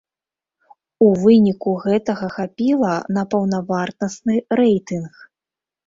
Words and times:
У 1.07 1.09
выніку 1.23 1.75
гэтага 1.85 2.27
хапіла 2.39 2.97
на 3.19 3.27
паўнавартасны 3.35 4.35
рэйтынг. 4.65 5.13